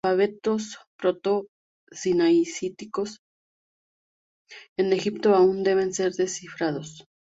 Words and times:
Los 0.03 0.13
alfabetos 0.13 0.79
proto-sinaíticos 0.97 3.19
de 4.75 4.95
Egipto 4.95 5.35
aún 5.35 5.61
deben 5.61 5.93
ser 5.93 6.13
descifrados. 6.13 7.05